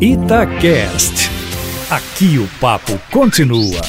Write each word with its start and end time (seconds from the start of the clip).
Itacast. 0.00 1.28
Aqui 1.90 2.38
o 2.38 2.46
papo 2.60 2.92
continua. 3.10 3.80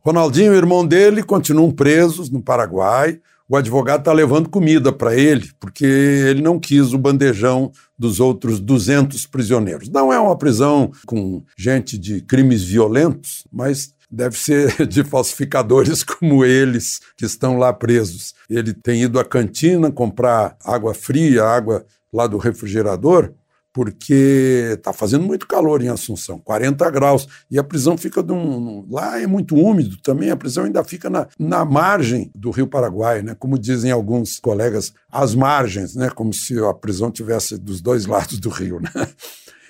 Ronaldinho 0.00 0.52
e 0.52 0.56
o 0.56 0.58
irmão 0.58 0.84
dele 0.84 1.22
continuam 1.22 1.70
presos 1.70 2.28
no 2.28 2.42
Paraguai. 2.42 3.20
O 3.48 3.56
advogado 3.56 4.00
está 4.00 4.12
levando 4.12 4.48
comida 4.48 4.92
para 4.92 5.14
ele, 5.14 5.48
porque 5.60 5.84
ele 5.84 6.42
não 6.42 6.58
quis 6.58 6.92
o 6.92 6.98
bandejão 6.98 7.70
dos 7.96 8.18
outros 8.18 8.58
200 8.58 9.26
prisioneiros. 9.26 9.88
Não 9.88 10.12
é 10.12 10.18
uma 10.18 10.36
prisão 10.36 10.90
com 11.06 11.44
gente 11.56 11.96
de 11.96 12.20
crimes 12.20 12.64
violentos, 12.64 13.46
mas 13.52 13.94
deve 14.10 14.36
ser 14.36 14.74
de 14.88 15.04
falsificadores 15.04 16.02
como 16.02 16.44
eles 16.44 16.98
que 17.16 17.24
estão 17.24 17.58
lá 17.58 17.72
presos. 17.72 18.34
Ele 18.50 18.74
tem 18.74 19.02
ido 19.02 19.20
à 19.20 19.24
cantina 19.24 19.88
comprar 19.92 20.56
água 20.64 20.92
fria, 20.92 21.44
água 21.44 21.86
lá 22.12 22.26
do 22.26 22.38
refrigerador, 22.38 23.32
porque 23.72 24.74
está 24.74 24.92
fazendo 24.92 25.24
muito 25.24 25.46
calor 25.46 25.82
em 25.82 25.88
Assunção, 25.88 26.38
40 26.38 26.90
graus, 26.90 27.26
e 27.50 27.58
a 27.58 27.64
prisão 27.64 27.96
fica 27.96 28.22
de 28.22 28.32
um, 28.32 28.86
lá 28.90 29.20
é 29.20 29.26
muito 29.26 29.56
úmido 29.56 29.96
também, 30.02 30.30
a 30.30 30.36
prisão 30.36 30.64
ainda 30.64 30.84
fica 30.84 31.08
na, 31.08 31.26
na 31.38 31.64
margem 31.64 32.30
do 32.34 32.50
Rio 32.50 32.66
Paraguai, 32.66 33.22
né? 33.22 33.34
Como 33.38 33.58
dizem 33.58 33.90
alguns 33.90 34.38
colegas, 34.38 34.92
as 35.10 35.34
margens, 35.34 35.94
né? 35.94 36.10
Como 36.10 36.32
se 36.32 36.58
a 36.58 36.74
prisão 36.74 37.10
tivesse 37.10 37.56
dos 37.58 37.80
dois 37.80 38.04
lados 38.06 38.38
do 38.38 38.50
rio, 38.50 38.80
né? 38.80 38.90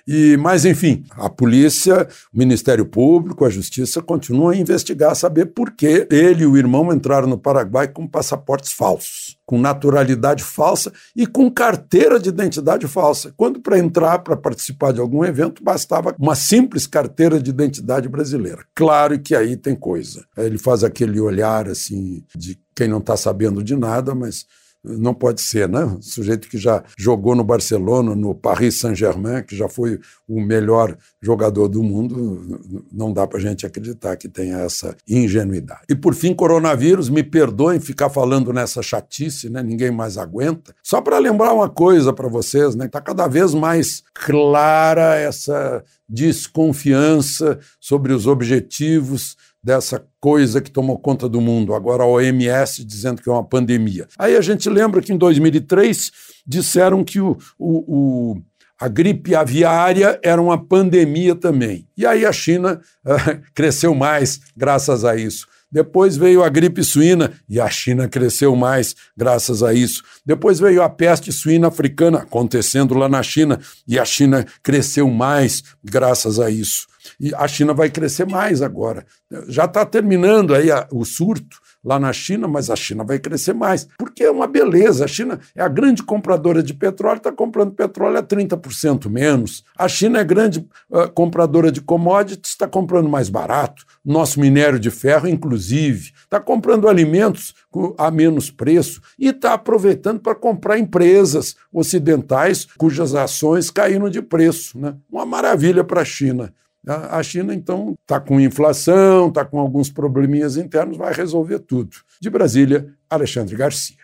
E, 0.06 0.36
mas, 0.36 0.64
enfim, 0.64 1.04
a 1.12 1.30
polícia, 1.30 2.08
o 2.32 2.38
Ministério 2.38 2.84
Público, 2.84 3.44
a 3.44 3.50
Justiça 3.50 4.02
continuam 4.02 4.50
a 4.50 4.56
investigar, 4.56 5.14
saber 5.14 5.46
por 5.46 5.70
que 5.72 6.08
ele 6.10 6.42
e 6.42 6.46
o 6.46 6.56
irmão 6.56 6.92
entraram 6.92 7.28
no 7.28 7.38
Paraguai 7.38 7.86
com 7.86 8.06
passaportes 8.06 8.72
falsos, 8.72 9.31
com 9.46 9.58
naturalidade 9.58 10.42
falsa 10.42 10.92
e 11.14 11.26
com 11.26 11.50
carteira 11.50 12.18
de 12.18 12.28
identidade 12.28 12.86
falsa. 12.86 13.32
Quando 13.36 13.60
para 13.60 13.78
entrar, 13.78 14.20
para 14.20 14.36
participar 14.36 14.92
de 14.92 15.00
algum 15.00 15.24
evento, 15.24 15.62
bastava 15.62 16.14
uma 16.18 16.34
simples 16.34 16.86
carteira 16.86 17.40
de 17.40 17.50
identidade 17.50 18.08
brasileira. 18.08 18.64
Claro 18.74 19.18
que 19.18 19.34
aí 19.34 19.56
tem 19.56 19.74
coisa. 19.74 20.24
Ele 20.36 20.58
faz 20.58 20.84
aquele 20.84 21.20
olhar 21.20 21.68
assim 21.68 22.24
de 22.34 22.58
quem 22.74 22.88
não 22.88 22.98
está 22.98 23.16
sabendo 23.16 23.62
de 23.62 23.76
nada, 23.76 24.14
mas 24.14 24.46
não 24.84 25.14
pode 25.14 25.40
ser, 25.40 25.68
né? 25.68 25.84
Um 25.84 26.02
sujeito 26.02 26.48
que 26.48 26.58
já 26.58 26.82
jogou 26.98 27.36
no 27.36 27.44
Barcelona, 27.44 28.16
no 28.16 28.34
Paris 28.34 28.80
Saint-Germain, 28.80 29.42
que 29.44 29.56
já 29.56 29.68
foi 29.68 30.00
o 30.26 30.40
melhor 30.40 30.96
jogador 31.20 31.68
do 31.68 31.82
mundo, 31.82 32.60
não 32.92 33.12
dá 33.12 33.26
para 33.26 33.38
a 33.38 33.40
gente 33.40 33.64
acreditar 33.64 34.16
que 34.16 34.28
tenha 34.28 34.58
essa 34.58 34.96
ingenuidade. 35.08 35.82
E 35.88 35.94
por 35.94 36.14
fim, 36.14 36.34
coronavírus, 36.34 37.08
me 37.08 37.22
perdoem 37.22 37.78
ficar 37.78 38.10
falando 38.10 38.52
nessa 38.52 38.82
chatice, 38.82 39.48
né? 39.48 39.62
Ninguém 39.62 39.90
mais 39.90 40.18
aguenta. 40.18 40.74
Só 40.82 41.00
para 41.00 41.18
lembrar 41.18 41.52
uma 41.52 41.68
coisa 41.68 42.12
para 42.12 42.28
vocês, 42.28 42.74
né? 42.74 42.86
Está 42.86 43.00
cada 43.00 43.28
vez 43.28 43.54
mais 43.54 44.02
clara 44.12 45.16
essa 45.16 45.84
desconfiança 46.08 47.58
sobre 47.80 48.12
os 48.12 48.26
objetivos 48.26 49.36
dessa 49.62 50.04
coisa 50.20 50.60
que 50.60 50.70
tomou 50.70 50.98
conta 50.98 51.28
do 51.28 51.40
mundo, 51.40 51.74
agora 51.74 52.02
a 52.02 52.06
OMS 52.06 52.84
dizendo 52.84 53.22
que 53.22 53.28
é 53.28 53.32
uma 53.32 53.44
pandemia. 53.44 54.08
Aí 54.18 54.36
a 54.36 54.40
gente 54.40 54.68
lembra 54.68 55.00
que 55.00 55.12
em 55.12 55.16
2003 55.16 56.10
disseram 56.46 57.04
que 57.04 57.20
o, 57.20 57.38
o, 57.58 58.32
o 58.32 58.42
a 58.82 58.88
gripe 58.88 59.32
aviária 59.32 60.18
era 60.24 60.42
uma 60.42 60.58
pandemia 60.58 61.36
também. 61.36 61.86
E 61.96 62.04
aí 62.04 62.26
a 62.26 62.32
China 62.32 62.80
uh, 63.06 63.40
cresceu 63.54 63.94
mais 63.94 64.40
graças 64.56 65.04
a 65.04 65.14
isso. 65.14 65.46
Depois 65.72 66.16
veio 66.16 66.44
a 66.44 66.48
gripe 66.50 66.84
suína 66.84 67.32
e 67.48 67.58
a 67.58 67.68
China 67.70 68.06
cresceu 68.06 68.54
mais 68.54 68.94
graças 69.16 69.62
a 69.62 69.72
isso. 69.72 70.02
Depois 70.24 70.60
veio 70.60 70.82
a 70.82 70.90
peste 70.90 71.32
suína 71.32 71.68
africana 71.68 72.18
acontecendo 72.18 72.94
lá 72.94 73.08
na 73.08 73.22
China 73.22 73.58
e 73.88 73.98
a 73.98 74.04
China 74.04 74.44
cresceu 74.62 75.08
mais 75.08 75.62
graças 75.82 76.38
a 76.38 76.50
isso. 76.50 76.86
E 77.18 77.34
a 77.34 77.48
China 77.48 77.72
vai 77.72 77.88
crescer 77.88 78.26
mais 78.26 78.60
agora. 78.60 79.06
Já 79.48 79.64
está 79.64 79.84
terminando 79.86 80.54
aí 80.54 80.70
a, 80.70 80.86
o 80.92 81.04
surto 81.04 81.56
lá 81.84 81.98
na 81.98 82.12
China, 82.12 82.46
mas 82.46 82.70
a 82.70 82.76
China 82.76 83.04
vai 83.04 83.18
crescer 83.18 83.52
mais, 83.52 83.88
porque 83.98 84.22
é 84.24 84.30
uma 84.30 84.46
beleza. 84.46 85.04
A 85.04 85.08
China 85.08 85.40
é 85.54 85.62
a 85.62 85.68
grande 85.68 86.02
compradora 86.02 86.62
de 86.62 86.72
petróleo, 86.72 87.18
está 87.18 87.32
comprando 87.32 87.72
petróleo 87.72 88.18
a 88.18 88.22
30% 88.22 89.10
menos. 89.10 89.64
A 89.76 89.88
China 89.88 90.20
é 90.20 90.24
grande 90.24 90.66
uh, 90.90 91.10
compradora 91.12 91.72
de 91.72 91.80
commodities, 91.80 92.50
está 92.50 92.68
comprando 92.68 93.08
mais 93.08 93.28
barato. 93.28 93.84
Nosso 94.04 94.40
minério 94.40 94.78
de 94.78 94.90
ferro, 94.90 95.28
inclusive, 95.28 96.12
está 96.24 96.40
comprando 96.40 96.88
alimentos 96.88 97.54
a 97.98 98.10
menos 98.10 98.50
preço 98.50 99.00
e 99.18 99.28
está 99.28 99.54
aproveitando 99.54 100.20
para 100.20 100.34
comprar 100.34 100.78
empresas 100.78 101.56
ocidentais 101.72 102.66
cujas 102.76 103.14
ações 103.14 103.70
caíram 103.70 104.08
de 104.08 104.20
preço. 104.20 104.78
Né? 104.78 104.94
Uma 105.10 105.24
maravilha 105.24 105.82
para 105.82 106.02
a 106.02 106.04
China. 106.04 106.52
A 106.86 107.22
China, 107.22 107.54
então, 107.54 107.94
está 108.02 108.18
com 108.18 108.40
inflação, 108.40 109.28
está 109.28 109.44
com 109.44 109.60
alguns 109.60 109.88
probleminhas 109.88 110.56
internos, 110.56 110.96
vai 110.96 111.12
resolver 111.12 111.60
tudo. 111.60 111.96
De 112.20 112.28
Brasília, 112.28 112.92
Alexandre 113.08 113.54
Garcia. 113.54 114.01